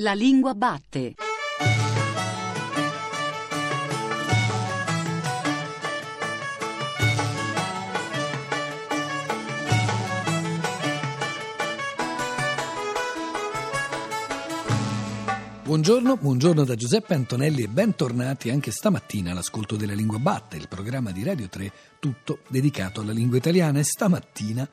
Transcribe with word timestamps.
La 0.00 0.14
lingua 0.14 0.54
batte. 0.54 1.14
Buongiorno, 15.62 16.16
buongiorno 16.16 16.64
da 16.64 16.74
Giuseppe 16.74 17.12
Antonelli 17.12 17.64
e 17.64 17.68
bentornati 17.68 18.48
anche 18.48 18.70
stamattina 18.70 19.32
all'ascolto 19.32 19.76
della 19.76 19.92
Lingua 19.92 20.18
Batte, 20.18 20.56
il 20.56 20.66
programma 20.66 21.12
di 21.12 21.22
Radio 21.22 21.48
3 21.48 21.72
tutto 22.00 22.38
dedicato 22.48 23.02
alla 23.02 23.12
lingua 23.12 23.36
italiana 23.36 23.78
e 23.78 23.84
stamattina, 23.84 24.66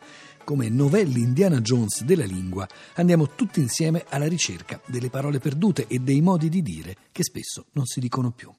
come 0.47 0.69
novelli 0.69 1.19
Indiana 1.19 1.59
Jones 1.59 2.05
della 2.05 2.23
lingua, 2.23 2.65
andiamo 2.93 3.35
tutti 3.35 3.59
insieme 3.59 4.05
alla 4.07 4.29
ricerca 4.29 4.79
delle 4.85 5.09
parole 5.09 5.39
perdute 5.39 5.87
e 5.89 5.99
dei 5.99 6.21
modi 6.21 6.47
di 6.47 6.61
dire 6.61 6.95
che 7.11 7.23
spesso 7.23 7.65
non 7.73 7.85
si 7.85 7.99
dicono 7.99 8.31
più. 8.31 8.49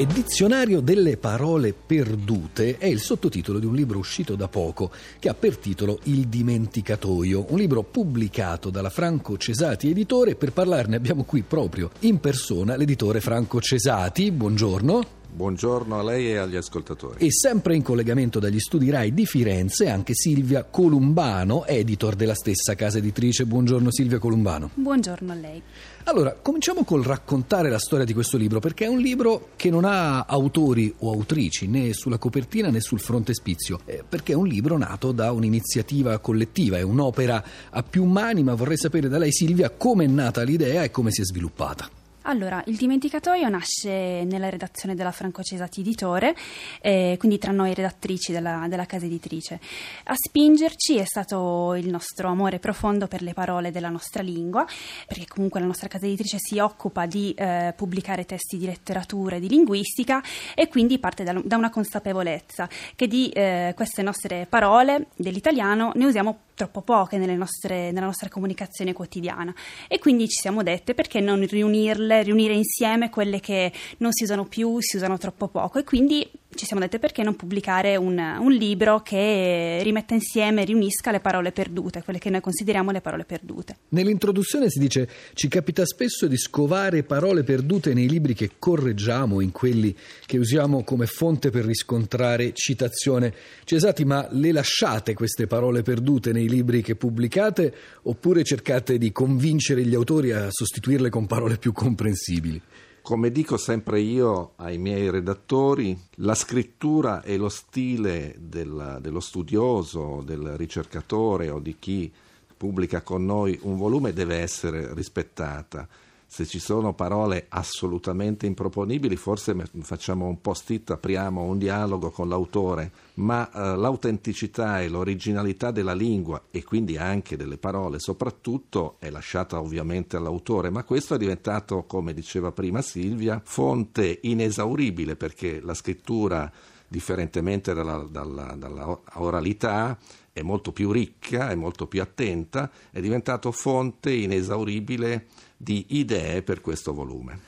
E 0.00 0.06
Dizionario 0.06 0.78
delle 0.78 1.16
parole 1.16 1.74
perdute 1.74 2.78
è 2.78 2.86
il 2.86 3.00
sottotitolo 3.00 3.58
di 3.58 3.66
un 3.66 3.74
libro 3.74 3.98
uscito 3.98 4.36
da 4.36 4.46
poco 4.46 4.92
che 5.18 5.28
ha 5.28 5.34
per 5.34 5.56
titolo 5.56 5.98
Il 6.04 6.28
dimenticatoio, 6.28 7.46
un 7.48 7.58
libro 7.58 7.82
pubblicato 7.82 8.70
dalla 8.70 8.90
Franco 8.90 9.36
Cesati 9.36 9.90
Editore. 9.90 10.36
Per 10.36 10.52
parlarne 10.52 10.94
abbiamo 10.94 11.24
qui 11.24 11.42
proprio 11.42 11.90
in 12.02 12.20
persona 12.20 12.76
l'editore 12.76 13.20
Franco 13.20 13.60
Cesati. 13.60 14.30
Buongiorno. 14.30 15.17
Buongiorno 15.30 15.98
a 15.98 16.02
lei 16.02 16.30
e 16.30 16.36
agli 16.38 16.56
ascoltatori. 16.56 17.24
E 17.24 17.30
sempre 17.30 17.76
in 17.76 17.82
collegamento 17.82 18.38
dagli 18.38 18.58
studi 18.58 18.90
RAI 18.90 19.12
di 19.12 19.26
Firenze 19.26 19.88
anche 19.88 20.14
Silvia 20.14 20.64
Columbano, 20.64 21.64
editor 21.66 22.16
della 22.16 22.34
stessa 22.34 22.74
casa 22.74 22.98
editrice. 22.98 23.44
Buongiorno 23.44 23.92
Silvia 23.92 24.18
Columbano. 24.18 24.70
Buongiorno 24.74 25.30
a 25.30 25.34
lei. 25.34 25.62
Allora, 26.04 26.34
cominciamo 26.40 26.82
col 26.84 27.04
raccontare 27.04 27.68
la 27.68 27.78
storia 27.78 28.06
di 28.06 28.14
questo 28.14 28.38
libro, 28.38 28.58
perché 28.60 28.86
è 28.86 28.88
un 28.88 28.98
libro 28.98 29.50
che 29.56 29.68
non 29.68 29.84
ha 29.84 30.24
autori 30.24 30.92
o 31.00 31.12
autrici 31.12 31.68
né 31.68 31.92
sulla 31.92 32.16
copertina 32.16 32.70
né 32.70 32.80
sul 32.80 32.98
frontespizio, 32.98 33.80
eh, 33.84 34.02
perché 34.08 34.32
è 34.32 34.36
un 34.36 34.46
libro 34.46 34.78
nato 34.78 35.12
da 35.12 35.30
un'iniziativa 35.30 36.18
collettiva, 36.18 36.78
è 36.78 36.82
un'opera 36.82 37.44
a 37.70 37.82
più 37.82 38.04
mani, 38.04 38.42
ma 38.42 38.54
vorrei 38.54 38.78
sapere 38.78 39.08
da 39.08 39.18
lei 39.18 39.32
Silvia 39.32 39.70
come 39.70 40.04
è 40.04 40.08
nata 40.08 40.42
l'idea 40.42 40.82
e 40.82 40.90
come 40.90 41.10
si 41.10 41.20
è 41.20 41.24
sviluppata. 41.24 41.97
Allora, 42.28 42.62
il 42.66 42.76
dimenticatoio 42.76 43.48
nasce 43.48 44.22
nella 44.24 44.50
redazione 44.50 44.94
della 44.94 45.12
Franco 45.12 45.42
Cesati 45.42 45.80
Editore, 45.80 46.36
eh, 46.82 47.16
quindi 47.18 47.38
tra 47.38 47.52
noi 47.52 47.72
redattrici 47.72 48.32
della, 48.32 48.66
della, 48.68 48.84
casa 48.84 49.06
editrice. 49.06 49.58
A 50.04 50.14
spingerci 50.14 50.98
è 50.98 51.06
stato 51.06 51.74
il 51.74 51.88
nostro 51.88 52.28
amore 52.28 52.58
profondo 52.58 53.06
per 53.06 53.22
le 53.22 53.32
parole 53.32 53.70
della 53.70 53.88
nostra 53.88 54.22
lingua, 54.22 54.66
perché 55.06 55.24
comunque 55.26 55.58
la 55.60 55.64
nostra 55.64 55.88
casa 55.88 56.04
editrice 56.04 56.36
si 56.38 56.58
occupa 56.58 57.06
di 57.06 57.32
eh, 57.32 57.72
pubblicare 57.74 58.26
testi 58.26 58.58
di 58.58 58.66
letteratura 58.66 59.36
e 59.36 59.40
di 59.40 59.48
linguistica 59.48 60.22
e 60.54 60.68
quindi 60.68 60.98
parte 60.98 61.24
da, 61.24 61.32
da 61.42 61.56
una 61.56 61.70
consapevolezza 61.70 62.68
che 62.94 63.06
di 63.06 63.30
eh, 63.30 63.72
queste 63.74 64.02
nostre 64.02 64.44
parole 64.46 65.06
dell'italiano 65.16 65.92
ne 65.94 66.04
usiamo 66.04 66.40
troppo 66.58 66.82
poche 66.82 67.18
nostre, 67.36 67.92
nella 67.92 68.06
nostra 68.06 68.28
comunicazione 68.28 68.92
quotidiana. 68.92 69.54
E 69.86 70.00
quindi 70.00 70.28
ci 70.28 70.40
siamo 70.40 70.64
dette 70.64 70.92
perché 70.92 71.20
non 71.20 71.46
riunirle, 71.46 72.24
riunire 72.24 72.52
insieme 72.52 73.10
quelle 73.10 73.38
che 73.38 73.72
non 73.98 74.12
si 74.12 74.24
usano 74.24 74.44
più, 74.44 74.78
si 74.80 74.96
usano 74.96 75.18
troppo 75.18 75.46
poco. 75.46 75.78
E 75.78 75.84
quindi 75.84 76.28
ci 76.58 76.66
siamo 76.66 76.82
dette 76.82 76.98
perché 76.98 77.22
non 77.22 77.36
pubblicare 77.36 77.96
un, 77.96 78.18
un 78.18 78.52
libro 78.52 79.00
che 79.00 79.78
rimetta 79.82 80.14
insieme, 80.14 80.64
riunisca 80.64 81.12
le 81.12 81.20
parole 81.20 81.52
perdute, 81.52 82.02
quelle 82.02 82.18
che 82.18 82.30
noi 82.30 82.40
consideriamo 82.40 82.90
le 82.90 83.00
parole 83.00 83.24
perdute. 83.24 83.76
Nell'introduzione 83.90 84.68
si 84.68 84.80
dice 84.80 85.08
ci 85.34 85.46
capita 85.46 85.86
spesso 85.86 86.26
di 86.26 86.36
scovare 86.36 87.04
parole 87.04 87.44
perdute 87.44 87.94
nei 87.94 88.08
libri 88.08 88.34
che 88.34 88.50
correggiamo, 88.58 89.40
in 89.40 89.52
quelli 89.52 89.94
che 90.26 90.36
usiamo 90.36 90.82
come 90.82 91.06
fonte 91.06 91.50
per 91.50 91.64
riscontrare 91.64 92.52
citazione. 92.54 93.32
Cesati, 93.62 94.04
ma 94.04 94.26
le 94.32 94.50
lasciate 94.50 95.14
queste 95.14 95.46
parole 95.46 95.82
perdute 95.82 96.32
nei 96.32 96.48
libri 96.48 96.82
che 96.82 96.96
pubblicate 96.96 97.72
oppure 98.02 98.42
cercate 98.42 98.98
di 98.98 99.12
convincere 99.12 99.84
gli 99.84 99.94
autori 99.94 100.32
a 100.32 100.48
sostituirle 100.50 101.08
con 101.08 101.26
parole 101.26 101.56
più 101.56 101.72
comprensibili? 101.72 102.60
Come 103.08 103.32
dico 103.32 103.56
sempre 103.56 104.00
io 104.00 104.52
ai 104.56 104.76
miei 104.76 105.08
redattori, 105.08 105.98
la 106.16 106.34
scrittura 106.34 107.22
e 107.22 107.38
lo 107.38 107.48
stile 107.48 108.34
del, 108.38 108.98
dello 109.00 109.20
studioso, 109.20 110.20
del 110.22 110.58
ricercatore 110.58 111.48
o 111.48 111.58
di 111.58 111.76
chi 111.78 112.12
pubblica 112.54 113.00
con 113.00 113.24
noi 113.24 113.58
un 113.62 113.78
volume 113.78 114.12
deve 114.12 114.36
essere 114.36 114.92
rispettata. 114.92 115.88
Se 116.30 116.44
ci 116.44 116.58
sono 116.58 116.92
parole 116.92 117.46
assolutamente 117.48 118.44
improponibili, 118.44 119.16
forse 119.16 119.56
facciamo 119.80 120.26
un 120.26 120.42
post-it, 120.42 120.90
apriamo 120.90 121.40
un 121.42 121.56
dialogo 121.56 122.10
con 122.10 122.28
l'autore, 122.28 122.92
ma 123.14 123.50
eh, 123.50 123.76
l'autenticità 123.76 124.82
e 124.82 124.88
l'originalità 124.88 125.70
della 125.70 125.94
lingua 125.94 126.44
e 126.50 126.62
quindi 126.64 126.98
anche 126.98 127.38
delle 127.38 127.56
parole 127.56 127.98
soprattutto 127.98 128.96
è 128.98 129.08
lasciata 129.08 129.58
ovviamente 129.58 130.18
all'autore, 130.18 130.68
ma 130.68 130.84
questo 130.84 131.14
è 131.14 131.18
diventato, 131.18 131.84
come 131.84 132.12
diceva 132.12 132.52
prima 132.52 132.82
Silvia, 132.82 133.40
fonte 133.42 134.18
inesauribile 134.20 135.16
perché 135.16 135.60
la 135.62 135.74
scrittura, 135.74 136.52
differentemente 136.86 137.72
dalla, 137.72 138.06
dalla, 138.08 138.54
dalla 138.54 139.00
oralità, 139.14 139.96
è 140.30 140.42
molto 140.42 140.72
più 140.72 140.92
ricca, 140.92 141.48
è 141.48 141.54
molto 141.54 141.86
più 141.86 142.02
attenta, 142.02 142.70
è 142.90 143.00
diventato 143.00 143.50
fonte 143.50 144.12
inesauribile 144.12 145.26
di 145.58 145.84
idee 145.88 146.42
per 146.42 146.60
questo 146.60 146.94
volume 146.94 147.40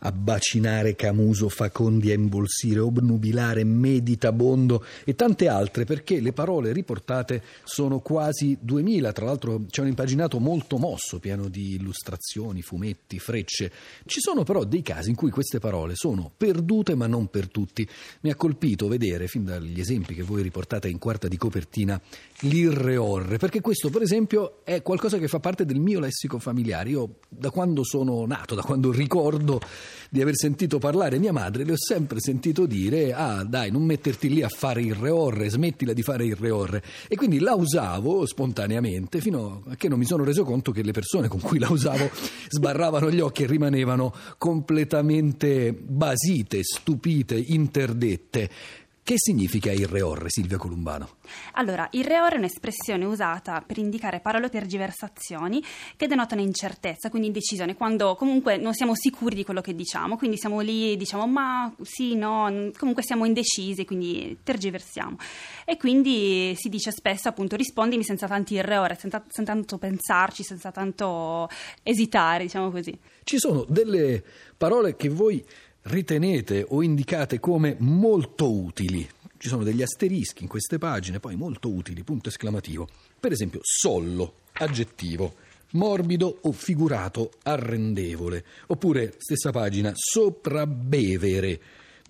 abbacinare 0.00 0.94
Camuso, 0.94 1.48
Facondi 1.48 2.10
a 2.10 2.14
imbolsire, 2.14 2.80
obnubilare, 2.80 3.64
meditabondo 3.64 4.84
e 5.04 5.14
tante 5.14 5.48
altre, 5.48 5.84
perché 5.84 6.20
le 6.20 6.32
parole 6.32 6.72
riportate 6.72 7.42
sono 7.64 8.00
quasi 8.00 8.56
2000. 8.60 9.12
Tra 9.12 9.24
l'altro 9.26 9.64
c'è 9.68 9.82
un 9.82 9.88
impaginato 9.88 10.38
molto 10.38 10.78
mosso, 10.78 11.18
pieno 11.18 11.48
di 11.48 11.74
illustrazioni, 11.74 12.62
fumetti, 12.62 13.18
frecce. 13.18 13.72
Ci 14.06 14.20
sono 14.20 14.42
però 14.44 14.64
dei 14.64 14.82
casi 14.82 15.10
in 15.10 15.16
cui 15.16 15.30
queste 15.30 15.58
parole 15.58 15.94
sono 15.94 16.30
perdute, 16.34 16.94
ma 16.94 17.06
non 17.06 17.28
per 17.28 17.48
tutti. 17.48 17.86
Mi 18.20 18.30
ha 18.30 18.34
colpito 18.34 18.88
vedere, 18.88 19.26
fin 19.26 19.44
dagli 19.44 19.78
esempi 19.78 20.14
che 20.14 20.22
voi 20.22 20.42
riportate 20.42 20.88
in 20.88 20.98
quarta 20.98 21.28
di 21.28 21.36
copertina, 21.36 22.00
l'irreorre, 22.40 23.36
perché 23.36 23.60
questo, 23.60 23.90
per 23.90 24.02
esempio, 24.02 24.64
è 24.64 24.82
qualcosa 24.82 25.18
che 25.18 25.28
fa 25.28 25.40
parte 25.40 25.64
del 25.64 25.78
mio 25.78 26.00
lessico 26.00 26.38
familiare. 26.38 26.90
Io, 26.90 27.16
da 27.28 27.50
quando 27.50 27.84
sono 27.84 28.24
nato, 28.26 28.54
da 28.54 28.62
quando 28.62 28.90
ricordo 28.90 29.60
di 30.08 30.20
aver 30.20 30.36
sentito 30.36 30.78
parlare 30.78 31.18
mia 31.18 31.32
madre, 31.32 31.64
le 31.64 31.72
ho 31.72 31.78
sempre 31.78 32.20
sentito 32.20 32.66
dire: 32.66 33.12
Ah, 33.12 33.44
dai, 33.44 33.70
non 33.70 33.82
metterti 33.82 34.28
lì 34.28 34.42
a 34.42 34.48
fare 34.48 34.82
il 34.82 34.94
reorre, 34.94 35.48
smettila 35.48 35.92
di 35.92 36.02
fare 36.02 36.24
il 36.24 36.36
reorre. 36.36 36.82
E 37.08 37.16
quindi 37.16 37.38
la 37.38 37.54
usavo 37.54 38.26
spontaneamente 38.26 39.20
fino 39.20 39.64
a 39.68 39.76
che 39.76 39.88
non 39.88 39.98
mi 39.98 40.04
sono 40.04 40.24
reso 40.24 40.44
conto 40.44 40.72
che 40.72 40.82
le 40.82 40.92
persone 40.92 41.28
con 41.28 41.40
cui 41.40 41.58
la 41.58 41.70
usavo 41.70 42.10
sbarravano 42.48 43.10
gli 43.10 43.20
occhi 43.20 43.44
e 43.44 43.46
rimanevano 43.46 44.14
completamente 44.38 45.72
basite, 45.72 46.62
stupite, 46.62 47.36
interdette. 47.36 48.50
Che 49.10 49.16
significa 49.18 49.72
il 49.72 49.88
reorre, 49.88 50.30
Silvia 50.30 50.56
Columbano? 50.56 51.16
Allora, 51.54 51.88
il 51.94 52.04
reorre 52.04 52.36
è 52.36 52.38
un'espressione 52.38 53.04
usata 53.04 53.60
per 53.60 53.78
indicare 53.78 54.20
parole 54.20 54.46
o 54.46 54.48
tergiversazioni 54.48 55.60
che 55.96 56.06
denotano 56.06 56.42
incertezza, 56.42 57.10
quindi 57.10 57.26
indecisione, 57.26 57.74
quando 57.74 58.14
comunque 58.14 58.56
non 58.56 58.72
siamo 58.72 58.94
sicuri 58.94 59.34
di 59.34 59.42
quello 59.42 59.62
che 59.62 59.74
diciamo, 59.74 60.16
quindi 60.16 60.38
siamo 60.38 60.60
lì 60.60 60.92
e 60.92 60.96
diciamo 60.96 61.26
ma 61.26 61.74
sì, 61.82 62.14
no, 62.14 62.70
comunque 62.78 63.02
siamo 63.02 63.24
indecisi, 63.24 63.84
quindi 63.84 64.38
tergiversiamo. 64.44 65.16
E 65.64 65.76
quindi 65.76 66.54
si 66.56 66.68
dice 66.68 66.92
spesso 66.92 67.26
appunto 67.26 67.56
rispondimi 67.56 68.04
senza 68.04 68.28
tanti 68.28 68.54
irreore, 68.54 68.94
senza, 68.94 69.24
senza 69.26 69.54
tanto 69.54 69.76
pensarci, 69.76 70.44
senza 70.44 70.70
tanto 70.70 71.48
esitare, 71.82 72.44
diciamo 72.44 72.70
così. 72.70 72.96
Ci 73.24 73.38
sono 73.40 73.64
delle 73.68 74.22
parole 74.56 74.94
che 74.94 75.08
voi 75.08 75.44
ritenete 75.82 76.64
o 76.68 76.82
indicate 76.82 77.40
come 77.40 77.76
molto 77.78 78.52
utili. 78.52 79.08
Ci 79.36 79.48
sono 79.48 79.62
degli 79.62 79.82
asterischi 79.82 80.42
in 80.42 80.48
queste 80.48 80.78
pagine, 80.78 81.20
poi 81.20 81.36
molto 81.36 81.70
utili, 81.70 82.02
punto 82.02 82.28
esclamativo. 82.28 82.88
Per 83.18 83.32
esempio, 83.32 83.60
sollo, 83.62 84.34
aggettivo, 84.52 85.34
morbido 85.72 86.38
o 86.42 86.52
figurato, 86.52 87.32
arrendevole. 87.44 88.44
Oppure, 88.66 89.14
stessa 89.16 89.50
pagina, 89.50 89.92
soprabbevere, 89.94 91.60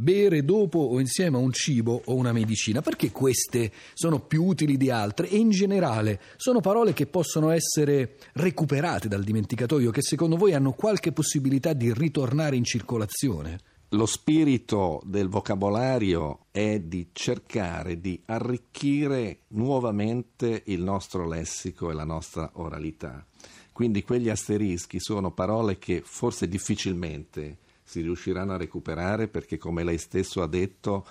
bere 0.00 0.46
dopo 0.46 0.78
o 0.78 0.98
insieme 0.98 1.36
a 1.36 1.40
un 1.40 1.52
cibo 1.52 2.00
o 2.06 2.14
una 2.14 2.32
medicina, 2.32 2.80
perché 2.80 3.10
queste 3.10 3.70
sono 3.92 4.20
più 4.20 4.44
utili 4.44 4.78
di 4.78 4.90
altre 4.90 5.28
e 5.28 5.36
in 5.36 5.50
generale 5.50 6.20
sono 6.36 6.60
parole 6.60 6.94
che 6.94 7.06
possono 7.06 7.50
essere 7.50 8.16
recuperate 8.32 9.08
dal 9.08 9.22
dimenticatoio, 9.22 9.90
che 9.90 10.00
secondo 10.00 10.36
voi 10.36 10.54
hanno 10.54 10.72
qualche 10.72 11.12
possibilità 11.12 11.74
di 11.74 11.92
ritornare 11.92 12.56
in 12.56 12.64
circolazione? 12.64 13.58
Lo 13.90 14.06
spirito 14.06 15.02
del 15.04 15.28
vocabolario 15.28 16.46
è 16.50 16.78
di 16.78 17.08
cercare 17.12 18.00
di 18.00 18.22
arricchire 18.26 19.40
nuovamente 19.48 20.62
il 20.66 20.80
nostro 20.80 21.26
lessico 21.28 21.90
e 21.90 21.94
la 21.94 22.04
nostra 22.04 22.52
oralità. 22.54 23.26
Quindi 23.72 24.02
quegli 24.02 24.28
asterischi 24.28 25.00
sono 25.00 25.32
parole 25.32 25.78
che 25.78 26.02
forse 26.04 26.48
difficilmente 26.48 27.58
si 27.90 28.02
riusciranno 28.02 28.52
a 28.52 28.56
recuperare 28.56 29.26
perché 29.26 29.58
come 29.58 29.82
lei 29.82 29.98
stesso 29.98 30.42
ha 30.42 30.46
detto 30.46 31.04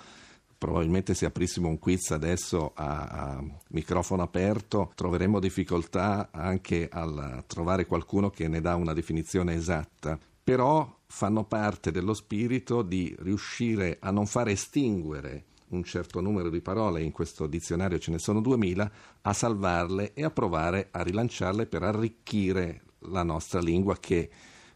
probabilmente 0.56 1.12
se 1.12 1.26
aprissimo 1.26 1.68
un 1.68 1.78
quiz 1.78 2.10
adesso 2.10 2.72
a, 2.74 3.04
a, 3.04 3.44
microfono 3.68 4.22
aperto 4.22 4.90
troveremmo 4.94 5.40
difficoltà 5.40 6.30
anche 6.32 6.88
a 6.90 7.44
trovare 7.46 7.84
qualcuno 7.84 8.30
che 8.30 8.48
ne 8.48 8.62
dà 8.62 8.76
una 8.76 8.94
definizione 8.94 9.54
esatta. 9.54 10.18
Però 10.42 11.00
fanno 11.06 11.44
parte 11.44 11.90
dello 11.90 12.14
spirito 12.14 12.80
di 12.80 13.14
riuscire 13.18 13.98
a 14.00 14.10
non 14.10 14.24
far 14.24 14.48
estinguere 14.48 15.44
un 15.68 15.84
certo 15.84 16.22
numero 16.22 16.48
di 16.48 16.62
parole, 16.62 17.02
in 17.02 17.12
questo 17.12 17.46
dizionario 17.46 17.98
ce 17.98 18.10
ne 18.10 18.18
sono 18.18 18.40
2000, 18.40 18.90
a 19.20 19.32
salvarle 19.34 20.14
e 20.14 20.24
a 20.24 20.30
provare 20.30 20.88
a 20.90 21.02
rilanciarle 21.02 21.66
per 21.66 21.82
arricchire 21.82 22.82
la 23.00 23.22
nostra 23.22 23.60
lingua 23.60 23.96
che, 23.98 24.30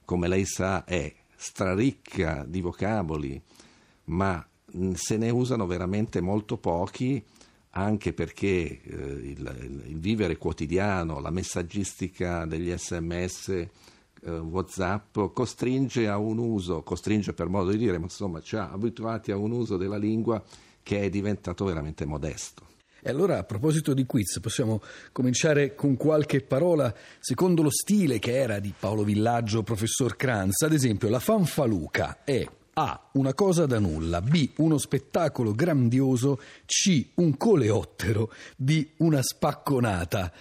come 0.04 0.28
lei 0.28 0.44
sa, 0.44 0.84
è 0.84 1.12
straricca 1.36 2.44
di 2.46 2.60
vocaboli, 2.60 3.40
ma 4.04 4.46
se 4.94 5.16
ne 5.16 5.30
usano 5.30 5.66
veramente 5.66 6.20
molto 6.20 6.56
pochi 6.56 7.22
anche 7.76 8.12
perché 8.12 8.80
eh, 8.82 8.96
il, 8.96 9.82
il, 9.86 9.98
vivere 9.98 10.36
quotidiano, 10.36 11.20
la 11.20 11.30
messaggistica 11.30 12.44
degli 12.44 12.72
sms, 12.76 13.48
eh, 13.48 13.68
WhatsApp 14.38 15.18
costringe 15.32 16.08
a 16.08 16.16
un 16.18 16.38
uso, 16.38 16.82
costringe 16.82 17.32
per 17.32 17.48
modo 17.48 17.70
di 17.70 17.78
dire, 17.78 17.98
ma 17.98 18.04
insomma 18.04 18.40
ci 18.40 18.56
ha 18.56 18.70
abituati 18.70 19.32
a 19.32 19.36
un 19.36 19.50
uso 19.50 19.76
della 19.76 19.96
lingua 19.96 20.42
che 20.82 21.00
è 21.00 21.10
diventato 21.10 21.64
veramente 21.64 22.04
modesto. 22.04 22.73
E 23.06 23.10
allora 23.10 23.36
a 23.36 23.44
proposito 23.44 23.92
di 23.92 24.06
quiz 24.06 24.40
possiamo 24.40 24.80
cominciare 25.12 25.74
con 25.74 25.94
qualche 25.98 26.40
parola 26.40 26.90
secondo 27.20 27.60
lo 27.60 27.70
stile 27.70 28.18
che 28.18 28.34
era 28.34 28.60
di 28.60 28.72
Paolo 28.78 29.04
Villaggio, 29.04 29.62
professor 29.62 30.16
Kranz. 30.16 30.62
Ad 30.62 30.72
esempio 30.72 31.10
la 31.10 31.18
fanfaluca 31.18 32.24
è 32.24 32.48
a. 32.72 33.10
Una 33.12 33.34
cosa 33.34 33.66
da 33.66 33.78
nulla. 33.78 34.22
B. 34.22 34.52
Uno 34.56 34.78
spettacolo 34.78 35.52
grandioso. 35.52 36.40
C. 36.64 37.08
Un 37.16 37.36
coleottero. 37.36 38.32
D. 38.56 38.86
Una 38.96 39.20
spacconata. 39.20 40.32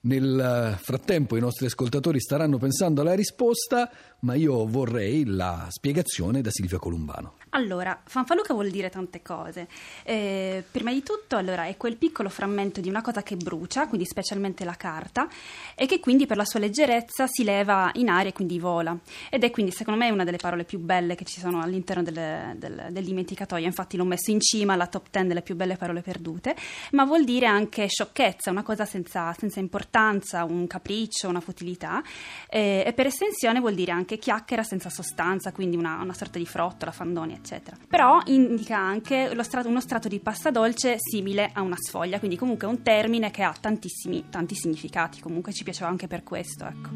Nel 0.00 0.76
frattempo 0.78 1.38
i 1.38 1.40
nostri 1.40 1.64
ascoltatori 1.64 2.20
staranno 2.20 2.58
pensando 2.58 3.00
alla 3.00 3.14
risposta, 3.14 3.90
ma 4.24 4.34
io 4.34 4.66
vorrei 4.66 5.24
la 5.26 5.66
spiegazione 5.68 6.40
da 6.40 6.50
Silvia 6.50 6.78
Columbano. 6.78 7.34
Allora, 7.50 8.00
fanfaluca 8.04 8.52
vuol 8.52 8.70
dire 8.70 8.90
tante 8.90 9.22
cose. 9.22 9.68
Eh, 10.02 10.64
prima 10.68 10.92
di 10.92 11.04
tutto, 11.04 11.36
allora, 11.36 11.66
è 11.66 11.76
quel 11.76 11.96
piccolo 11.96 12.28
frammento 12.28 12.80
di 12.80 12.88
una 12.88 13.00
cosa 13.00 13.22
che 13.22 13.36
brucia, 13.36 13.86
quindi 13.86 14.06
specialmente 14.06 14.64
la 14.64 14.74
carta, 14.74 15.28
e 15.76 15.86
che 15.86 16.00
quindi 16.00 16.26
per 16.26 16.36
la 16.36 16.44
sua 16.44 16.58
leggerezza 16.58 17.26
si 17.28 17.44
leva 17.44 17.90
in 17.94 18.08
aria 18.08 18.30
e 18.30 18.32
quindi 18.32 18.58
vola. 18.58 18.98
Ed 19.30 19.44
è 19.44 19.50
quindi, 19.52 19.70
secondo 19.70 20.00
me, 20.00 20.10
una 20.10 20.24
delle 20.24 20.38
parole 20.38 20.64
più 20.64 20.80
belle 20.80 21.14
che 21.14 21.24
ci 21.24 21.38
sono 21.38 21.60
all'interno 21.60 22.02
del, 22.02 22.56
del, 22.56 22.86
del 22.90 23.04
dimenticatoio. 23.04 23.66
Infatti 23.66 23.96
l'ho 23.96 24.04
messo 24.04 24.32
in 24.32 24.40
cima 24.40 24.72
alla 24.72 24.88
top 24.88 25.06
10 25.10 25.28
delle 25.28 25.42
più 25.42 25.54
belle 25.54 25.76
parole 25.76 26.00
perdute, 26.00 26.56
ma 26.92 27.04
vuol 27.04 27.24
dire 27.24 27.46
anche 27.46 27.86
sciocchezza, 27.86 28.50
una 28.50 28.64
cosa 28.64 28.84
senza, 28.84 29.32
senza 29.38 29.60
importanza, 29.60 30.42
un 30.42 30.66
capriccio, 30.66 31.28
una 31.28 31.40
futilità. 31.40 32.02
Eh, 32.48 32.82
e 32.84 32.92
per 32.94 33.06
estensione 33.06 33.60
vuol 33.60 33.74
dire 33.74 33.92
anche 33.92 34.13
chiacchiera 34.18 34.62
senza 34.62 34.90
sostanza, 34.90 35.52
quindi 35.52 35.76
una, 35.76 36.00
una 36.02 36.14
sorta 36.14 36.38
di 36.38 36.46
frottola, 36.46 36.92
fandoni, 36.92 37.34
eccetera. 37.34 37.76
Però 37.88 38.20
indica 38.26 38.78
anche 38.78 39.30
strato, 39.42 39.68
uno 39.68 39.80
strato 39.80 40.08
di 40.08 40.20
pasta 40.20 40.50
dolce 40.50 40.96
simile 40.98 41.50
a 41.52 41.62
una 41.62 41.76
sfoglia, 41.78 42.18
quindi 42.18 42.36
comunque 42.36 42.66
è 42.66 42.70
un 42.70 42.82
termine 42.82 43.30
che 43.30 43.42
ha 43.42 43.54
tantissimi, 43.58 44.26
tanti 44.30 44.54
significati, 44.54 45.20
comunque 45.20 45.52
ci 45.52 45.64
piaceva 45.64 45.88
anche 45.88 46.06
per 46.06 46.22
questo, 46.22 46.66
ecco. 46.66 46.90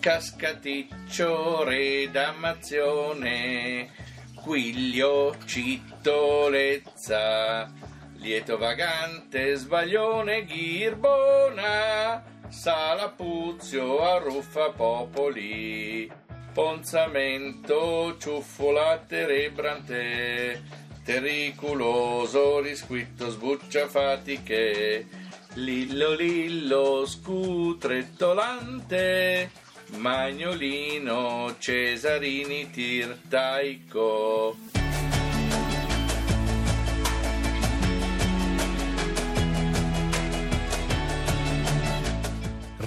Cascaticcio, 0.00 1.64
redamazione, 1.64 3.88
quiglio, 4.34 5.34
cittolezza, 5.46 7.22
lieto 8.16 8.58
vagante, 8.58 9.54
sbaglione, 9.54 10.44
ghirbona, 10.44 12.33
salapuzio, 12.54 14.00
arruffa 14.00 14.70
popoli. 14.70 16.10
Ponzamento, 16.54 18.16
ciuffola 18.18 19.04
terebrante, 19.08 20.62
terriculoso, 21.02 22.60
risquitto, 22.60 23.28
sbuccia 23.28 23.88
fatiche, 23.88 25.08
lillo 25.54 26.14
lillo, 26.14 27.04
scutrettolante, 27.06 29.50
magnolino, 29.96 31.56
cesarini, 31.58 32.70
tirtaico. 32.70 34.83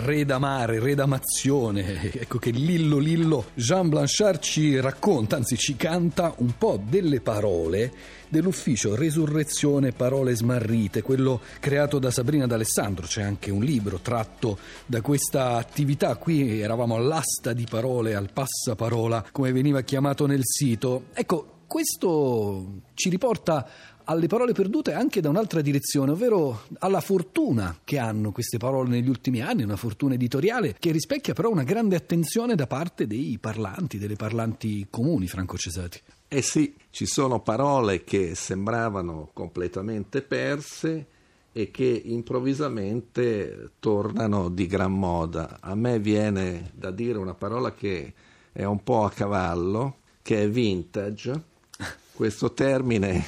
Redamare, 0.08 0.80
redamazione. 0.80 2.12
Ecco 2.14 2.40
che 2.40 2.52
Lillo 2.52 2.98
Lillo 2.98 3.48
Jean 3.56 3.90
Blanchard 3.90 4.40
ci 4.40 4.80
racconta, 4.80 5.36
anzi 5.36 5.58
ci 5.58 5.76
canta 5.76 6.34
un 6.38 6.54
po' 6.58 6.82
delle 6.82 7.20
parole 7.20 7.92
dell'ufficio 8.30 8.96
Resurrezione 8.96 9.92
Parole 9.92 10.34
Smarrite, 10.34 11.02
quello 11.02 11.42
creato 11.60 12.00
da 12.00 12.10
Sabrina 12.10 12.48
D'Alessandro. 12.48 13.06
C'è 13.06 13.22
anche 13.22 13.52
un 13.52 13.62
libro 13.62 14.00
tratto 14.00 14.58
da 14.86 15.02
questa 15.02 15.58
attività. 15.58 16.16
Qui 16.16 16.62
eravamo 16.62 16.96
all'asta 16.96 17.52
di 17.52 17.66
parole, 17.70 18.16
al 18.16 18.30
passaparola, 18.32 19.26
come 19.32 19.52
veniva 19.52 19.82
chiamato 19.82 20.26
nel 20.26 20.42
sito. 20.44 21.08
Ecco, 21.14 21.64
questo 21.68 22.82
ci 22.94 23.10
riporta 23.10 23.68
alle 24.10 24.28
parole 24.28 24.54
perdute 24.54 24.94
anche 24.94 25.20
da 25.20 25.30
un'altra 25.30 25.62
direzione, 25.62 26.12
ovvero 26.12 26.62
alla 26.80 27.02
fortuna 27.02 27.78
che 27.84 27.98
hanno 27.98 28.32
queste 28.32 28.58
parole 28.58 28.90
negli 28.90 29.10
ultimi 29.10 29.42
anni, 29.42 29.64
una 29.64 29.76
fortuna 29.76 30.14
editoriale 30.14 30.76
che 30.80 30.92
rispecchia 30.92 31.34
però 31.34 31.50
una 31.50 31.64
grande 31.64 31.98
attenzione 31.98 32.56
da 32.56 32.68
parte 32.68 33.06
dei 33.06 33.38
parlanti, 33.40 33.98
delle 33.98 34.16
parlanti 34.16 34.88
comuni, 34.90 35.28
Franco 35.28 35.58
Cesati. 35.58 36.00
Eh 36.30 36.42
sì, 36.42 36.74
ci 36.90 37.06
sono 37.06 37.42
parole 37.42 38.04
che 38.04 38.34
sembravano 38.36 39.30
completamente 39.34 40.22
perse 40.22 41.08
e 41.52 41.70
che 41.70 42.02
improvvisamente 42.06 43.72
tornano 43.80 44.50
di 44.50 44.68
gran 44.68 44.94
moda. 44.94 45.58
A 45.60 45.76
me 45.76 46.00
viene 46.00 46.72
da 46.76 46.92
dire 46.92 47.18
una 47.18 47.34
parola 47.34 47.74
che 47.74 48.14
è 48.54 48.64
un 48.64 48.82
po' 48.84 49.04
a 49.04 49.12
cavallo, 49.12 49.98
che 50.22 50.44
è 50.44 50.50
vintage. 50.50 51.44
Questo 52.14 52.54
termine 52.54 53.24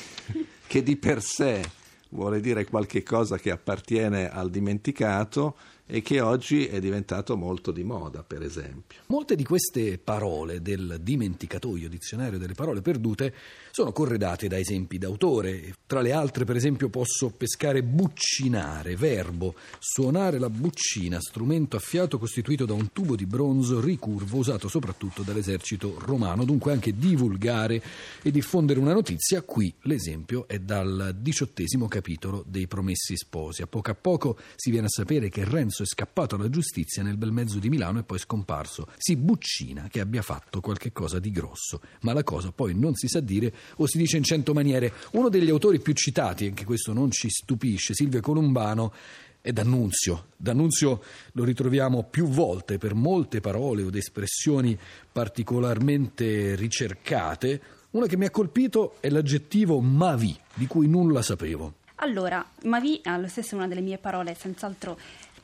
che 0.69 0.83
di 0.83 0.97
per 0.97 1.23
sé 1.23 1.63
vuole 2.09 2.39
dire 2.39 2.65
qualche 2.65 3.01
cosa 3.01 3.39
che 3.39 3.49
appartiene 3.49 4.29
al 4.29 4.51
dimenticato 4.51 5.55
e 5.91 6.03
che 6.03 6.21
oggi 6.21 6.67
è 6.67 6.79
diventato 6.79 7.35
molto 7.35 7.71
di 7.71 7.83
moda, 7.83 8.21
per 8.21 8.43
esempio. 8.43 8.99
Molte 9.07 9.35
di 9.35 9.43
queste 9.43 9.97
parole 9.97 10.61
del 10.61 10.99
dimenticatoio, 11.01 11.89
dizionario 11.89 12.37
delle 12.37 12.53
parole 12.53 12.81
perdute, 12.81 13.33
sono 13.71 13.91
corredate 13.91 14.47
da 14.47 14.59
esempi 14.59 14.99
d'autore. 14.99 15.73
Tra 15.87 16.01
le 16.01 16.11
altre, 16.11 16.45
per 16.45 16.55
esempio, 16.55 16.89
posso 16.89 17.31
pescare 17.31 17.81
buccinare, 17.81 18.95
verbo, 18.95 19.55
suonare 19.79 20.37
la 20.37 20.51
buccina, 20.51 21.19
strumento 21.19 21.75
a 21.75 21.79
fiato 21.79 22.19
costituito 22.19 22.65
da 22.65 22.73
un 22.73 22.91
tubo 22.93 23.15
di 23.15 23.25
bronzo 23.25 23.81
ricurvo 23.81 24.37
usato 24.37 24.67
soprattutto 24.67 25.23
dall'esercito 25.23 25.95
romano, 25.97 26.45
dunque 26.45 26.71
anche 26.71 26.95
divulgare 26.95 27.81
e 28.21 28.29
diffondere 28.29 28.79
una 28.79 28.93
notizia. 28.93 29.41
Qui 29.41 29.73
l'esempio 29.81 30.47
è 30.47 30.59
dal 30.59 31.15
diciottesimo 31.19 31.87
capitolo 31.87 32.43
dei 32.47 32.67
Promessi 32.67 33.17
Sposi. 33.17 33.63
A 33.63 33.67
poco 33.67 33.89
a 33.89 33.95
poco 33.95 34.37
si 34.55 34.69
viene 34.69 34.85
a 34.85 34.91
sapere 34.91 35.29
che 35.29 35.43
Renzo 35.45 35.77
Grasso 35.79 35.83
è 35.83 35.85
scappato 35.85 36.35
alla 36.35 36.49
giustizia 36.49 37.03
nel 37.03 37.15
bel 37.15 37.31
mezzo 37.31 37.57
di 37.57 37.69
Milano 37.69 37.99
e 37.99 38.03
poi 38.03 38.19
scomparso. 38.19 38.87
Si 38.97 39.15
buccina 39.15 39.87
che 39.89 40.01
abbia 40.01 40.21
fatto 40.21 40.59
qualche 40.59 40.91
cosa 40.91 41.19
di 41.19 41.31
grosso, 41.31 41.79
ma 42.01 42.11
la 42.11 42.23
cosa 42.23 42.51
poi 42.51 42.77
non 42.77 42.95
si 42.95 43.07
sa 43.07 43.21
dire 43.21 43.53
o 43.77 43.87
si 43.87 43.97
dice 43.97 44.17
in 44.17 44.23
cento 44.23 44.53
maniere. 44.53 44.91
Uno 45.11 45.29
degli 45.29 45.49
autori 45.49 45.79
più 45.79 45.93
citati, 45.93 46.47
anche 46.47 46.65
questo 46.65 46.91
non 46.91 47.11
ci 47.11 47.29
stupisce, 47.29 47.93
Silvio 47.93 48.19
Columbano, 48.19 48.93
è 49.39 49.53
D'Annunzio. 49.53 50.27
D'Annunzio 50.35 51.01
lo 51.33 51.43
ritroviamo 51.45 52.03
più 52.03 52.27
volte 52.27 52.77
per 52.77 52.93
molte 52.93 53.39
parole 53.39 53.83
o 53.83 53.89
espressioni 53.93 54.77
particolarmente 55.11 56.55
ricercate. 56.55 57.61
Una 57.91 58.05
che 58.05 58.17
mi 58.17 58.25
ha 58.25 58.31
colpito 58.31 58.95
è 58.99 59.09
l'aggettivo 59.09 59.79
mavi, 59.79 60.37
di 60.53 60.67
cui 60.67 60.87
nulla 60.87 61.21
sapevo. 61.21 61.75
Allora, 62.01 62.45
mavi 62.63 63.01
è 63.03 63.17
lo 63.17 63.27
stesso 63.27 63.55
una 63.55 63.67
delle 63.67 63.81
mie 63.81 63.97
parole 63.97 64.33
senz'altro 64.33 64.97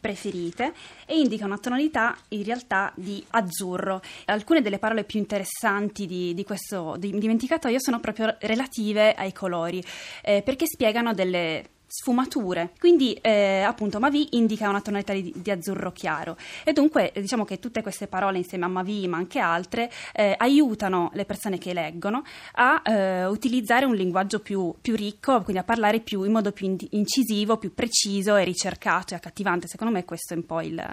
preferite 0.05 0.71
e 1.07 1.17
indica 1.17 1.45
una 1.45 1.57
tonalità 1.57 2.15
in 2.29 2.43
realtà 2.43 2.93
di 2.95 3.25
azzurro. 3.31 4.01
Alcune 4.25 4.61
delle 4.61 4.77
parole 4.77 5.03
più 5.03 5.17
interessanti 5.17 6.05
di, 6.05 6.35
di 6.35 6.43
questo 6.43 6.95
dimenticatoio 6.99 7.79
sono 7.79 7.99
proprio 7.99 8.35
relative 8.41 9.15
ai 9.15 9.33
colori, 9.33 9.83
eh, 10.21 10.43
perché 10.43 10.67
spiegano 10.67 11.15
delle 11.15 11.74
sfumature. 11.97 12.71
Quindi 12.77 13.13
eh, 13.13 13.61
appunto 13.61 13.99
Mavi 13.99 14.35
indica 14.37 14.67
una 14.67 14.81
tonalità 14.81 15.13
di, 15.13 15.33
di, 15.33 15.49
azzurro 15.49 15.93
chiaro 15.93 16.35
e 16.65 16.73
dunque 16.73 17.13
diciamo 17.15 17.45
che 17.45 17.59
tutte 17.59 17.81
queste 17.81 18.07
parole 18.07 18.37
insieme 18.37 18.65
a 18.65 18.67
Mavi 18.67 19.07
ma 19.07 19.15
anche 19.17 19.39
altre 19.39 19.89
eh, 20.13 20.35
aiutano 20.37 21.09
le 21.13 21.23
persone 21.23 21.57
che 21.57 21.73
leggono 21.73 22.23
a 22.53 22.81
eh, 22.83 23.25
utilizzare 23.25 23.85
un 23.85 23.95
linguaggio 23.95 24.39
più, 24.39 24.73
più, 24.81 24.95
ricco, 24.95 25.41
quindi 25.41 25.61
a 25.61 25.63
parlare 25.63 26.01
più, 26.01 26.23
in 26.23 26.33
modo 26.33 26.51
più 26.51 26.75
incisivo, 26.89 27.57
più 27.57 27.73
preciso 27.73 28.35
e 28.35 28.43
ricercato 28.43 29.13
e 29.13 29.17
accattivante. 29.17 29.67
Secondo 29.67 29.93
me 29.93 30.03
questo 30.03 30.33
è 30.33 30.37
un 30.37 30.45
po' 30.45 30.61
il, 30.61 30.83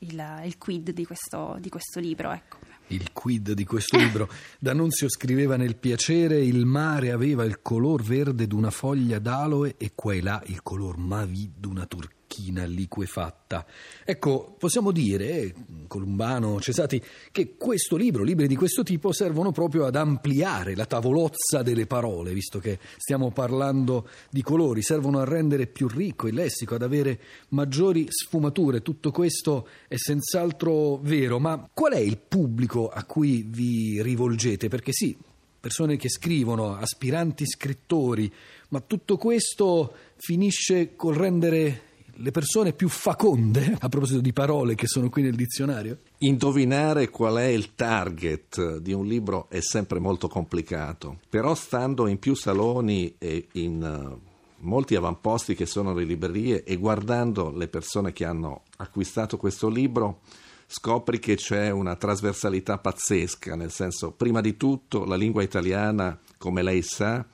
il, 0.00 0.40
il 0.44 0.58
quid 0.58 0.90
di 0.90 1.06
questo, 1.06 1.56
di 1.58 1.70
questo 1.70 1.98
libro. 1.98 2.30
Ecco 2.30 2.75
il 2.88 3.12
quid 3.12 3.52
di 3.52 3.64
questo 3.64 3.96
libro. 3.96 4.28
D'Annunzio 4.58 5.08
scriveva 5.08 5.56
nel 5.56 5.76
piacere 5.76 6.40
il 6.40 6.64
mare 6.64 7.12
aveva 7.12 7.44
il 7.44 7.60
color 7.62 8.02
verde 8.02 8.46
d'una 8.46 8.70
foglia 8.70 9.18
d'aloe 9.18 9.74
e 9.76 9.92
qua 9.94 10.14
e 10.14 10.22
là 10.22 10.42
il 10.46 10.62
color 10.62 10.96
mavi 10.98 11.52
d'una 11.56 11.86
turchia 11.86 12.25
macchina 12.36 12.64
liquefatta. 12.64 13.64
Ecco, 14.04 14.54
possiamo 14.58 14.90
dire, 14.90 15.54
Columbano, 15.86 16.60
Cesati, 16.60 17.02
che 17.32 17.56
questo 17.56 17.96
libro, 17.96 18.22
libri 18.22 18.46
di 18.46 18.56
questo 18.56 18.82
tipo, 18.82 19.12
servono 19.12 19.52
proprio 19.52 19.86
ad 19.86 19.96
ampliare 19.96 20.74
la 20.74 20.86
tavolozza 20.86 21.62
delle 21.62 21.86
parole, 21.86 22.32
visto 22.32 22.58
che 22.58 22.78
stiamo 22.96 23.30
parlando 23.30 24.08
di 24.30 24.42
colori, 24.42 24.82
servono 24.82 25.20
a 25.20 25.24
rendere 25.24 25.66
più 25.66 25.88
ricco 25.88 26.28
il 26.28 26.34
lessico, 26.34 26.74
ad 26.74 26.82
avere 26.82 27.20
maggiori 27.48 28.06
sfumature. 28.08 28.82
Tutto 28.82 29.10
questo 29.10 29.68
è 29.88 29.96
senz'altro 29.96 30.98
vero, 30.98 31.38
ma 31.38 31.68
qual 31.72 31.92
è 31.92 32.00
il 32.00 32.18
pubblico 32.18 32.88
a 32.88 33.04
cui 33.04 33.44
vi 33.48 34.02
rivolgete? 34.02 34.68
Perché 34.68 34.92
sì, 34.92 35.16
persone 35.58 35.96
che 35.96 36.08
scrivono, 36.08 36.76
aspiranti 36.76 37.46
scrittori, 37.46 38.32
ma 38.68 38.80
tutto 38.80 39.16
questo 39.16 39.94
finisce 40.16 40.94
col 40.96 41.14
rendere 41.14 41.85
le 42.16 42.30
persone 42.30 42.72
più 42.72 42.88
faconde, 42.88 43.76
a 43.80 43.88
proposito 43.88 44.20
di 44.20 44.32
parole 44.32 44.74
che 44.74 44.86
sono 44.86 45.08
qui 45.08 45.22
nel 45.22 45.34
dizionario? 45.34 45.98
Indovinare 46.18 47.10
qual 47.10 47.36
è 47.36 47.46
il 47.46 47.74
target 47.74 48.78
di 48.78 48.92
un 48.92 49.06
libro 49.06 49.48
è 49.48 49.60
sempre 49.60 49.98
molto 49.98 50.28
complicato, 50.28 51.18
però 51.28 51.54
stando 51.54 52.06
in 52.06 52.18
più 52.18 52.34
saloni 52.34 53.14
e 53.18 53.48
in 53.52 53.82
uh, 53.82 54.20
molti 54.58 54.94
avamposti 54.94 55.54
che 55.54 55.66
sono 55.66 55.92
le 55.94 56.04
librerie 56.04 56.64
e 56.64 56.76
guardando 56.76 57.50
le 57.50 57.68
persone 57.68 58.12
che 58.12 58.24
hanno 58.24 58.62
acquistato 58.78 59.36
questo 59.36 59.68
libro, 59.68 60.20
scopri 60.66 61.18
che 61.18 61.36
c'è 61.36 61.70
una 61.70 61.96
trasversalità 61.96 62.78
pazzesca, 62.78 63.54
nel 63.54 63.70
senso, 63.70 64.12
prima 64.12 64.40
di 64.40 64.56
tutto, 64.56 65.04
la 65.04 65.16
lingua 65.16 65.42
italiana, 65.42 66.18
come 66.38 66.62
lei 66.62 66.82
sa, 66.82 67.24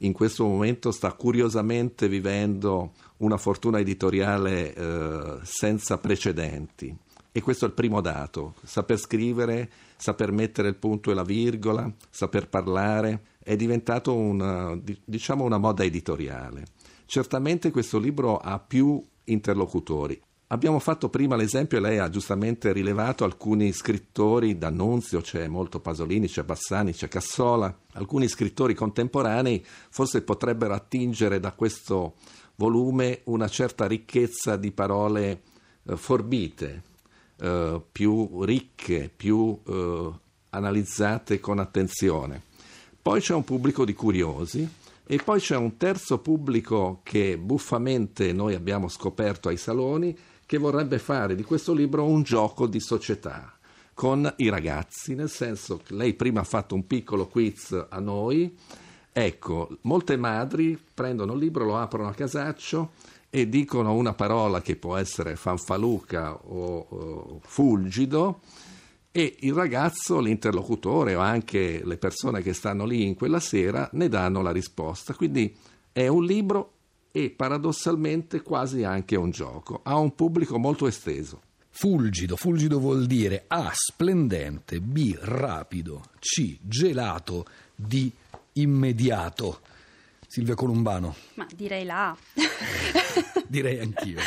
in 0.00 0.12
questo 0.12 0.44
momento 0.44 0.90
sta 0.90 1.12
curiosamente 1.12 2.08
vivendo 2.08 2.92
una 3.18 3.36
fortuna 3.36 3.78
editoriale 3.78 4.74
eh, 4.74 5.38
senza 5.42 5.98
precedenti. 5.98 6.96
E 7.30 7.40
questo 7.40 7.64
è 7.64 7.68
il 7.68 7.74
primo 7.74 8.00
dato, 8.00 8.54
saper 8.64 8.98
scrivere, 8.98 9.70
saper 9.96 10.32
mettere 10.32 10.68
il 10.68 10.76
punto 10.76 11.10
e 11.10 11.14
la 11.14 11.22
virgola, 11.22 11.92
saper 12.10 12.48
parlare, 12.48 13.22
è 13.38 13.54
diventato 13.54 14.14
una, 14.14 14.78
diciamo 15.04 15.44
una 15.44 15.58
moda 15.58 15.84
editoriale. 15.84 16.64
Certamente 17.06 17.70
questo 17.70 17.98
libro 17.98 18.38
ha 18.38 18.58
più 18.58 19.02
interlocutori. 19.24 20.20
Abbiamo 20.50 20.78
fatto 20.78 21.10
prima 21.10 21.36
l'esempio, 21.36 21.76
e 21.76 21.80
lei 21.82 21.98
ha 21.98 22.08
giustamente 22.08 22.72
rilevato 22.72 23.24
alcuni 23.24 23.70
scrittori, 23.72 24.56
D'Annunzio, 24.56 25.20
c'è 25.20 25.46
molto 25.46 25.78
Pasolini, 25.78 26.26
c'è 26.26 26.42
Bassani, 26.42 26.94
c'è 26.94 27.06
Cassola, 27.06 27.76
alcuni 27.92 28.28
scrittori 28.28 28.72
contemporanei 28.72 29.62
forse 29.90 30.22
potrebbero 30.22 30.72
attingere 30.72 31.38
da 31.38 31.52
questo 31.52 32.14
volume 32.54 33.20
una 33.24 33.46
certa 33.46 33.86
ricchezza 33.86 34.56
di 34.56 34.72
parole 34.72 35.42
eh, 35.86 35.96
forbite, 35.96 36.82
eh, 37.40 37.82
più 37.92 38.42
ricche, 38.42 39.10
più 39.14 39.60
eh, 39.66 40.10
analizzate 40.48 41.40
con 41.40 41.58
attenzione. 41.58 42.40
Poi 43.02 43.20
c'è 43.20 43.34
un 43.34 43.44
pubblico 43.44 43.84
di 43.84 43.92
curiosi 43.92 44.66
e 45.04 45.16
poi 45.22 45.40
c'è 45.40 45.56
un 45.56 45.76
terzo 45.76 46.20
pubblico 46.20 47.00
che 47.02 47.36
buffamente 47.36 48.32
noi 48.32 48.54
abbiamo 48.54 48.88
scoperto 48.88 49.50
ai 49.50 49.58
saloni 49.58 50.16
che 50.48 50.56
vorrebbe 50.56 50.98
fare 50.98 51.34
di 51.34 51.42
questo 51.42 51.74
libro 51.74 52.06
un 52.06 52.22
gioco 52.22 52.66
di 52.66 52.80
società 52.80 53.52
con 53.92 54.32
i 54.38 54.48
ragazzi, 54.48 55.14
nel 55.14 55.28
senso 55.28 55.76
che 55.84 55.92
lei 55.92 56.14
prima 56.14 56.40
ha 56.40 56.44
fatto 56.44 56.74
un 56.74 56.86
piccolo 56.86 57.26
quiz 57.26 57.86
a 57.90 57.98
noi 57.98 58.56
Ecco, 59.20 59.78
molte 59.80 60.16
madri 60.16 60.80
prendono 60.94 61.32
il 61.32 61.40
libro, 61.40 61.64
lo 61.64 61.76
aprono 61.76 62.08
a 62.08 62.14
casaccio 62.14 62.92
e 63.28 63.48
dicono 63.48 63.92
una 63.94 64.14
parola 64.14 64.62
che 64.62 64.76
può 64.76 64.94
essere 64.96 65.34
fanfaluca 65.34 66.34
o, 66.36 66.86
o 66.88 67.40
fulgido 67.42 68.42
e 69.10 69.38
il 69.40 69.54
ragazzo, 69.54 70.20
l'interlocutore 70.20 71.16
o 71.16 71.20
anche 71.20 71.82
le 71.84 71.96
persone 71.96 72.42
che 72.42 72.52
stanno 72.52 72.84
lì 72.84 73.04
in 73.04 73.16
quella 73.16 73.40
sera 73.40 73.88
ne 73.94 74.08
danno 74.08 74.40
la 74.40 74.52
risposta. 74.52 75.14
Quindi 75.14 75.52
è 75.90 76.06
un 76.06 76.24
libro 76.24 76.74
e 77.18 77.30
paradossalmente 77.30 78.42
quasi 78.42 78.84
anche 78.84 79.16
un 79.16 79.30
gioco. 79.30 79.80
Ha 79.82 79.98
un 79.98 80.14
pubblico 80.14 80.56
molto 80.56 80.86
esteso. 80.86 81.42
Fulgido, 81.68 82.36
fulgido 82.36 82.78
vuol 82.78 83.06
dire 83.06 83.44
A 83.48 83.72
splendente, 83.72 84.80
B 84.80 85.16
rapido, 85.20 86.02
C 86.20 86.58
gelato, 86.60 87.44
D 87.74 88.08
immediato. 88.52 89.62
Silvia 90.28 90.54
Columbano. 90.54 91.16
Ma 91.34 91.46
direi 91.52 91.84
la 91.84 92.16
direi 93.48 93.80
anch'io. 93.80 94.20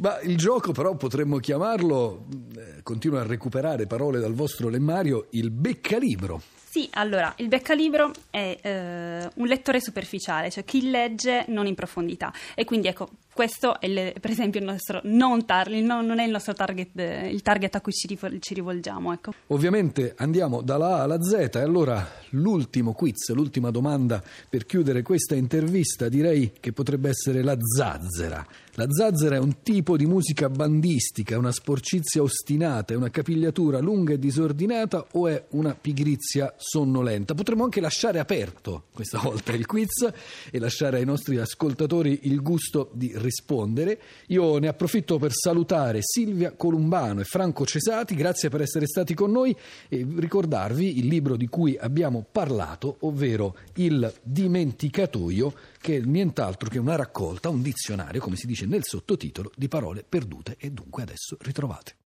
Ma 0.00 0.20
il 0.20 0.36
gioco 0.36 0.72
però 0.72 0.96
potremmo 0.96 1.38
chiamarlo, 1.38 2.26
eh, 2.56 2.82
continuo 2.82 3.18
a 3.18 3.22
recuperare 3.22 3.86
parole 3.86 4.20
dal 4.20 4.34
vostro 4.34 4.68
lemmario, 4.68 5.28
il 5.30 5.50
beccalibro. 5.50 6.42
Sì, 6.72 6.88
allora, 6.94 7.34
il 7.36 7.48
beccalibro 7.48 8.12
è 8.30 8.58
eh, 8.62 9.30
un 9.34 9.46
lettore 9.46 9.78
superficiale, 9.78 10.48
cioè 10.48 10.64
chi 10.64 10.88
legge 10.88 11.44
non 11.48 11.66
in 11.66 11.74
profondità. 11.74 12.32
E 12.54 12.64
quindi 12.64 12.88
ecco, 12.88 13.10
questo 13.32 13.80
è 13.80 13.86
il, 13.86 14.12
per 14.20 14.30
esempio 14.30 14.60
il 14.60 14.66
nostro 14.66 15.00
non, 15.04 15.44
tar- 15.44 15.70
non, 15.70 16.04
non 16.06 16.18
è 16.18 16.24
il 16.24 16.30
nostro 16.30 16.52
target, 16.52 16.90
il 17.30 17.42
target 17.42 17.74
a 17.74 17.80
cui 17.80 17.92
ci, 17.92 18.18
ci 18.40 18.54
rivolgiamo. 18.54 19.12
Ecco. 19.12 19.32
Ovviamente 19.48 20.14
andiamo 20.16 20.62
dalla 20.62 20.96
A 20.96 21.02
alla 21.02 21.22
Z 21.22 21.50
e 21.54 21.60
allora 21.60 22.06
l'ultimo 22.30 22.92
quiz, 22.92 23.30
l'ultima 23.32 23.70
domanda 23.70 24.22
per 24.48 24.66
chiudere 24.66 25.02
questa 25.02 25.34
intervista 25.34 26.08
direi 26.08 26.52
che 26.60 26.72
potrebbe 26.72 27.08
essere 27.08 27.42
la 27.42 27.56
zazzera. 27.58 28.46
La 28.76 28.86
zazzera 28.88 29.36
è 29.36 29.38
un 29.38 29.60
tipo 29.62 29.98
di 29.98 30.06
musica 30.06 30.48
bandistica, 30.48 31.36
una 31.36 31.52
sporcizia 31.52 32.22
ostinata, 32.22 32.94
è 32.94 32.96
una 32.96 33.10
capigliatura 33.10 33.80
lunga 33.80 34.14
e 34.14 34.18
disordinata 34.18 35.08
o 35.12 35.28
è 35.28 35.44
una 35.50 35.74
pigrizia 35.78 36.54
sonnolenta? 36.56 37.34
Potremmo 37.34 37.64
anche 37.64 37.82
lasciare 37.82 38.18
aperto 38.18 38.84
questa 38.94 39.18
volta 39.18 39.52
il 39.52 39.66
quiz 39.66 40.10
e 40.50 40.58
lasciare 40.58 40.96
ai 40.96 41.04
nostri 41.04 41.36
ascoltatori 41.36 42.20
il 42.22 42.40
gusto 42.40 42.90
di 42.94 43.12
rispondere. 43.22 43.98
Io 44.28 44.58
ne 44.58 44.68
approfitto 44.68 45.18
per 45.18 45.32
salutare 45.32 46.00
Silvia 46.02 46.52
Columbano 46.52 47.20
e 47.20 47.24
Franco 47.24 47.64
Cesati, 47.64 48.14
grazie 48.14 48.50
per 48.50 48.60
essere 48.60 48.86
stati 48.86 49.14
con 49.14 49.30
noi 49.30 49.56
e 49.88 50.06
ricordarvi 50.16 50.98
il 50.98 51.06
libro 51.06 51.36
di 51.36 51.46
cui 51.46 51.76
abbiamo 51.78 52.24
parlato, 52.30 52.96
ovvero 53.00 53.56
Il 53.74 54.12
dimenticatoio, 54.22 55.54
che 55.80 55.96
è 55.96 56.00
nient'altro 56.00 56.68
che 56.68 56.78
una 56.78 56.96
raccolta, 56.96 57.48
un 57.48 57.62
dizionario, 57.62 58.20
come 58.20 58.36
si 58.36 58.46
dice 58.46 58.66
nel 58.66 58.84
sottotitolo, 58.84 59.50
di 59.56 59.68
parole 59.68 60.04
perdute 60.06 60.56
e 60.58 60.70
dunque 60.70 61.02
adesso 61.02 61.36
ritrovate. 61.40 62.01